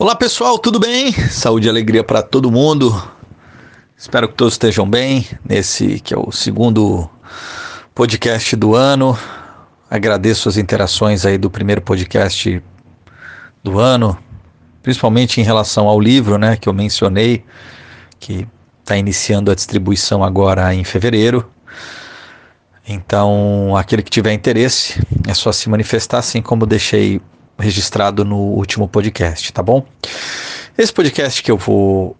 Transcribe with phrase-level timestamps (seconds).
[0.00, 1.10] Olá pessoal, tudo bem?
[1.12, 3.02] Saúde e alegria para todo mundo.
[3.96, 7.10] Espero que todos estejam bem nesse que é o segundo
[7.96, 9.18] podcast do ano.
[9.90, 12.62] Agradeço as interações aí do primeiro podcast
[13.64, 14.16] do ano,
[14.84, 17.44] principalmente em relação ao livro, né, que eu mencionei,
[18.20, 18.46] que
[18.78, 21.50] está iniciando a distribuição agora em fevereiro.
[22.86, 27.20] Então, aquele que tiver interesse, é só se manifestar, assim como deixei
[27.58, 29.84] registrado no último podcast, tá bom?
[30.76, 32.16] Esse podcast que eu vou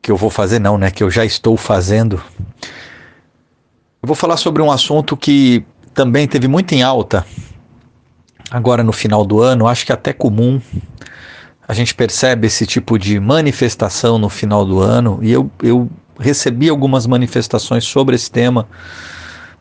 [0.00, 2.20] que eu vou fazer não, né, que eu já estou fazendo.
[4.02, 5.64] Eu vou falar sobre um assunto que
[5.94, 7.24] também teve muito em alta
[8.50, 10.60] agora no final do ano, acho que até comum.
[11.66, 16.68] A gente percebe esse tipo de manifestação no final do ano e eu, eu recebi
[16.68, 18.68] algumas manifestações sobre esse tema,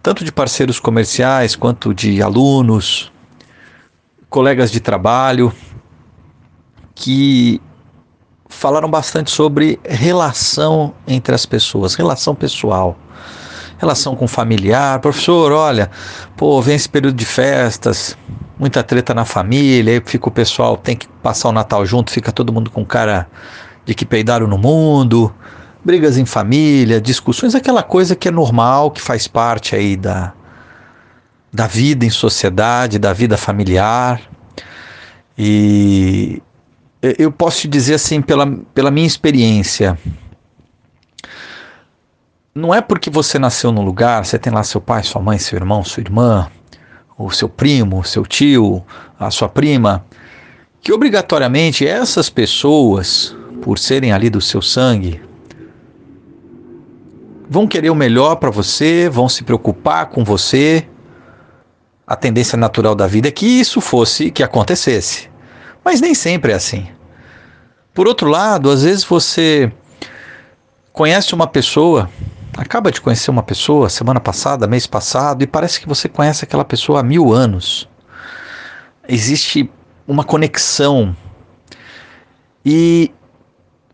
[0.03, 3.11] tanto de parceiros comerciais quanto de alunos,
[4.31, 5.51] colegas de trabalho
[6.95, 7.61] que
[8.47, 12.97] falaram bastante sobre relação entre as pessoas, relação pessoal,
[13.77, 14.99] relação com familiar.
[14.99, 15.91] Professor, olha,
[16.37, 18.17] pô, vem esse período de festas,
[18.57, 22.31] muita treta na família, aí fica o pessoal, tem que passar o Natal junto, fica
[22.31, 23.27] todo mundo com cara
[23.85, 25.33] de que peidaram no mundo,
[25.83, 30.31] brigas em família, discussões, aquela coisa que é normal, que faz parte aí da,
[31.51, 34.21] da vida em sociedade, da vida familiar.
[35.37, 36.41] E
[37.01, 39.97] eu posso te dizer assim, pela, pela minha experiência,
[42.53, 45.57] não é porque você nasceu num lugar, você tem lá seu pai, sua mãe, seu
[45.57, 46.51] irmão, sua irmã,
[47.17, 48.83] o seu primo, seu tio,
[49.19, 50.05] a sua prima,
[50.81, 55.21] que obrigatoriamente essas pessoas, por serem ali do seu sangue,
[57.49, 60.85] vão querer o melhor para você, vão se preocupar com você,
[62.11, 65.29] a tendência natural da vida é que isso fosse que acontecesse.
[65.81, 66.85] Mas nem sempre é assim.
[67.93, 69.71] Por outro lado, às vezes você
[70.91, 72.09] conhece uma pessoa,
[72.57, 76.65] acaba de conhecer uma pessoa semana passada, mês passado, e parece que você conhece aquela
[76.65, 77.87] pessoa há mil anos.
[79.07, 79.71] Existe
[80.05, 81.15] uma conexão.
[82.65, 83.09] E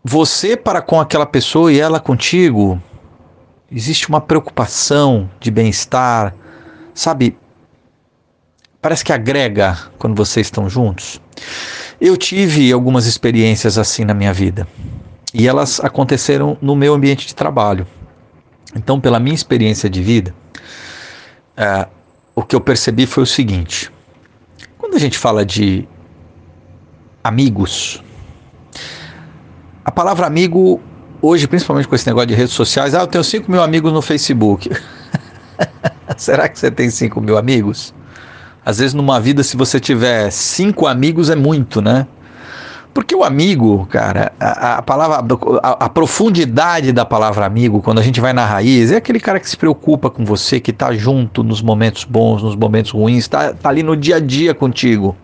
[0.02, 2.82] você para com aquela pessoa e ela contigo,
[3.70, 6.34] existe uma preocupação de bem-estar,
[6.92, 7.38] sabe?
[8.88, 11.20] Parece que agrega quando vocês estão juntos.
[12.00, 14.66] Eu tive algumas experiências assim na minha vida
[15.34, 17.86] e elas aconteceram no meu ambiente de trabalho.
[18.74, 20.34] Então, pela minha experiência de vida,
[21.54, 21.86] é,
[22.34, 23.92] o que eu percebi foi o seguinte:
[24.78, 25.86] quando a gente fala de
[27.22, 28.02] amigos,
[29.84, 30.80] a palavra amigo,
[31.20, 34.00] hoje, principalmente com esse negócio de redes sociais, ah, eu tenho 5 mil amigos no
[34.00, 34.70] Facebook.
[36.16, 37.92] Será que você tem 5 mil amigos?
[38.68, 42.06] Às vezes, numa vida, se você tiver cinco amigos, é muito, né?
[42.92, 45.24] Porque o amigo, cara, a, a palavra,
[45.62, 49.40] a, a, profundidade da palavra amigo, quando a gente vai na raiz, é aquele cara
[49.40, 53.54] que se preocupa com você, que tá junto nos momentos bons, nos momentos ruins, tá,
[53.54, 55.16] tá ali no dia a dia contigo.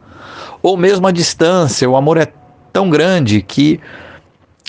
[0.63, 2.27] Ou mesmo a distância, o amor é
[2.73, 3.79] tão grande que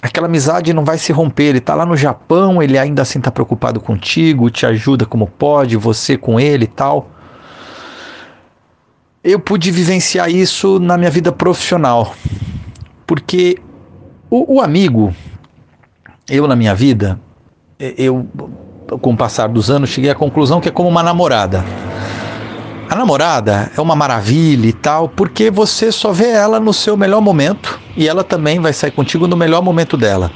[0.01, 1.45] aquela amizade não vai se romper.
[1.45, 5.77] Ele tá lá no Japão, ele ainda assim tá preocupado contigo, te ajuda como pode,
[5.77, 7.14] você com ele e tal
[9.25, 12.13] eu pude vivenciar isso na minha vida profissional.
[13.07, 13.57] Porque
[14.29, 15.11] o, o amigo,
[16.29, 17.19] eu na minha vida,
[17.79, 18.27] eu
[19.01, 21.65] com o passar dos anos cheguei à conclusão que é como uma namorada.
[22.87, 27.19] A namorada é uma maravilha e tal, porque você só vê ela no seu melhor
[27.19, 30.31] momento e ela também vai sair contigo no melhor momento dela.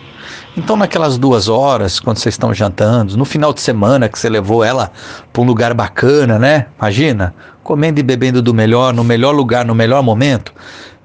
[0.58, 4.64] Então, naquelas duas horas, quando vocês estão jantando, no final de semana que você levou
[4.64, 4.92] ela
[5.32, 6.68] para um lugar bacana, né?
[6.78, 10.54] Imagina, comendo e bebendo do melhor, no melhor lugar, no melhor momento,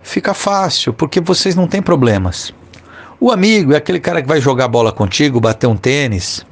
[0.03, 2.53] fica fácil, porque vocês não têm problemas.
[3.21, 6.45] O amigo é aquele cara que vai jogar bola contigo, bater um tênis.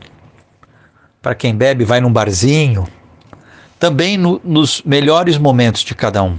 [1.20, 2.86] Para quem bebe, vai num barzinho.
[3.78, 6.38] Também no, nos melhores momentos de cada um.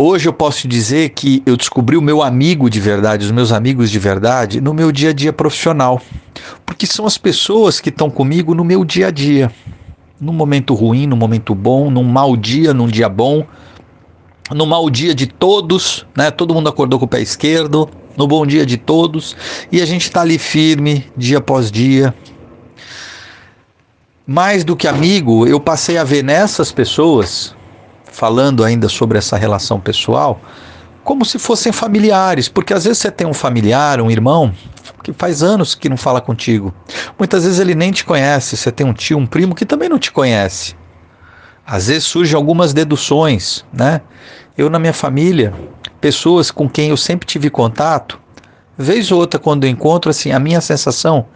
[0.00, 3.90] Hoje eu posso dizer que eu descobri o meu amigo de verdade, os meus amigos
[3.90, 6.00] de verdade, no meu dia a dia profissional.
[6.64, 9.50] Porque são as pessoas que estão comigo no meu dia a dia.
[10.20, 13.44] Num momento ruim, num momento bom, num mau dia, num dia bom,
[14.52, 16.30] no mau dia de todos, né?
[16.30, 19.36] Todo mundo acordou com o pé esquerdo, no bom dia de todos,
[19.72, 22.14] e a gente está ali firme, dia após dia.
[24.24, 27.57] Mais do que amigo, eu passei a ver nessas pessoas
[28.18, 30.40] falando ainda sobre essa relação pessoal,
[31.04, 34.52] como se fossem familiares, porque às vezes você tem um familiar, um irmão,
[35.04, 36.74] que faz anos que não fala contigo.
[37.16, 40.00] Muitas vezes ele nem te conhece, você tem um tio, um primo que também não
[40.00, 40.74] te conhece.
[41.64, 44.00] Às vezes surgem algumas deduções, né?
[44.56, 45.54] Eu na minha família,
[46.00, 48.18] pessoas com quem eu sempre tive contato,
[48.76, 51.26] vez ou outra quando eu encontro, assim, a minha sensação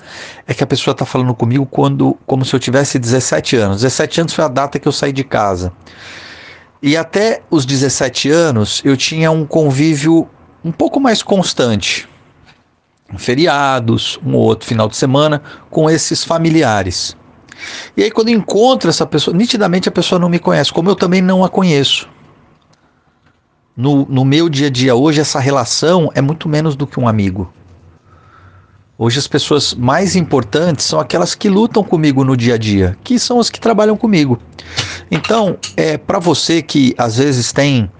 [0.48, 3.82] é que a pessoa está falando comigo quando, como se eu tivesse 17 anos.
[3.82, 5.72] 17 anos foi a data que eu saí de casa.
[6.82, 10.28] E até os 17 anos eu tinha um convívio
[10.64, 12.08] um pouco mais constante.
[13.16, 15.40] Feriados, um ou outro final de semana,
[15.70, 17.16] com esses familiares.
[17.96, 21.22] E aí, quando encontro essa pessoa, nitidamente a pessoa não me conhece, como eu também
[21.22, 22.08] não a conheço.
[23.76, 27.06] No, no meu dia a dia hoje, essa relação é muito menos do que um
[27.06, 27.52] amigo.
[29.04, 33.18] Hoje, as pessoas mais importantes são aquelas que lutam comigo no dia a dia, que
[33.18, 34.38] são as que trabalham comigo.
[35.10, 37.90] Então, é para você que às vezes tem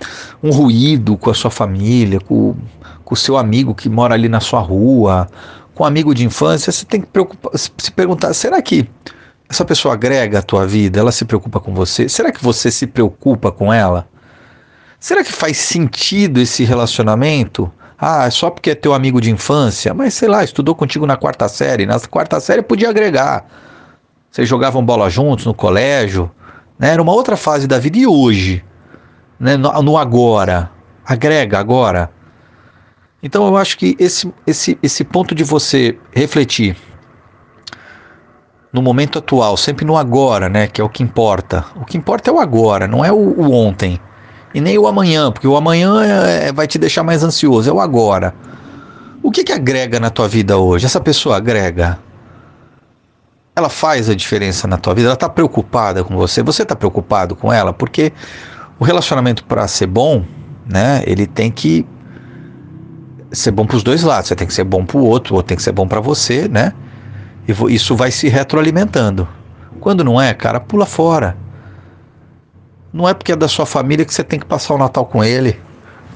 [0.41, 2.55] um ruído com a sua família, com,
[3.05, 5.27] o seu amigo que mora ali na sua rua,
[5.75, 7.09] com um amigo de infância, você tem que
[7.79, 8.89] se perguntar: será que
[9.51, 11.01] essa pessoa agrega a tua vida?
[11.01, 12.09] Ela se preocupa com você?
[12.09, 14.07] Será que você se preocupa com ela?
[15.01, 17.73] Será que faz sentido esse relacionamento?
[18.05, 21.17] Ah, é só porque é teu amigo de infância, mas sei lá, estudou contigo na
[21.17, 21.87] quarta série.
[21.87, 23.47] Na quarta série podia agregar.
[24.29, 26.29] Vocês jogavam bola juntos no colégio,
[26.77, 26.91] né?
[26.91, 27.99] Era uma outra fase da vida.
[27.99, 28.65] E hoje?
[29.39, 29.57] Né?
[29.57, 30.69] No, no agora.
[31.07, 32.11] Agrega agora.
[33.23, 36.77] Então eu acho que esse, esse, esse ponto de você refletir
[38.73, 40.67] no momento atual, sempre no agora, né?
[40.67, 41.65] Que é o que importa.
[41.77, 44.01] O que importa é o agora, não é o, o ontem.
[44.55, 47.73] E nem o amanhã, porque o amanhã é, é, vai te deixar mais ansioso, é
[47.73, 48.35] o agora.
[49.23, 50.85] O que, que agrega na tua vida hoje?
[50.85, 51.99] Essa pessoa agrega?
[53.55, 55.07] Ela faz a diferença na tua vida?
[55.07, 56.43] Ela está preocupada com você?
[56.43, 57.73] Você está preocupado com ela?
[57.73, 58.13] Porque
[58.79, 60.25] o relacionamento para ser bom,
[60.67, 61.03] né?
[61.07, 61.87] Ele tem que
[63.31, 64.29] ser bom para os dois lados.
[64.29, 66.49] Você tem que ser bom para o outro, ou tem que ser bom para você,
[66.49, 66.73] né?
[67.47, 69.29] E isso vai se retroalimentando.
[69.81, 71.37] Quando não é, cara, pula fora.
[72.93, 75.25] Não é porque é da sua família que você tem que passar o Natal com
[75.25, 75.59] ele.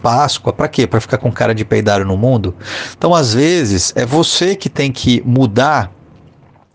[0.02, 0.86] Páscoa, para quê?
[0.86, 2.54] Para ficar com cara de peidar no mundo?
[2.96, 5.90] Então, às vezes, é você que tem que mudar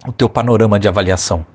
[0.06, 1.46] o teu panorama de avaliação.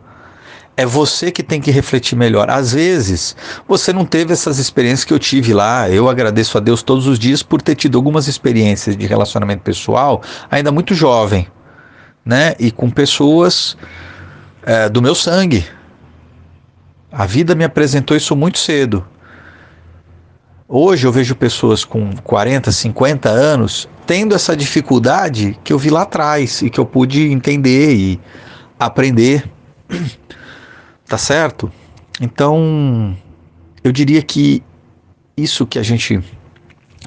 [0.76, 2.50] É você que tem que refletir melhor.
[2.50, 3.34] Às vezes,
[3.66, 5.90] você não teve essas experiências que eu tive lá.
[5.90, 10.22] Eu agradeço a Deus todos os dias por ter tido algumas experiências de relacionamento pessoal,
[10.50, 11.49] ainda muito jovem
[12.26, 12.56] né?
[12.58, 13.76] E com pessoas
[14.64, 15.64] é, do meu sangue.
[17.18, 19.02] A vida me apresentou isso muito cedo.
[20.68, 26.02] Hoje eu vejo pessoas com 40, 50 anos tendo essa dificuldade que eu vi lá
[26.02, 28.20] atrás e que eu pude entender e
[28.78, 29.50] aprender.
[31.08, 31.70] Tá certo?
[32.20, 33.16] Então,
[33.84, 34.60] eu diria que
[35.36, 36.20] isso que a gente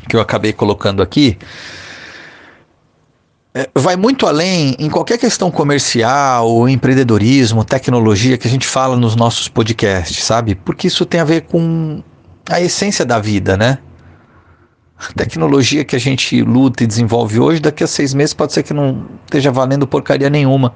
[0.08, 1.38] que eu acabei colocando aqui
[3.76, 9.48] vai muito além em qualquer questão comercial, empreendedorismo, tecnologia que a gente fala nos nossos
[9.48, 10.56] podcasts, sabe?
[10.56, 12.04] Porque isso tem a ver com
[12.50, 13.80] a essência da vida, né?
[14.98, 18.64] A tecnologia que a gente luta e desenvolve hoje, daqui a seis meses pode ser
[18.64, 20.76] que não esteja valendo porcaria nenhuma.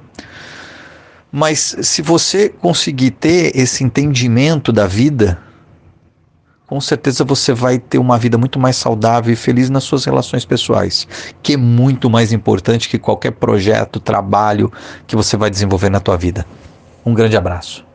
[1.30, 5.38] Mas se você conseguir ter esse entendimento da vida,
[6.74, 10.44] com certeza você vai ter uma vida muito mais saudável e feliz nas suas relações
[10.44, 11.06] pessoais,
[11.40, 14.72] que é muito mais importante que qualquer projeto, trabalho
[15.06, 16.44] que você vai desenvolver na tua vida.
[17.06, 17.80] Um grande abraço.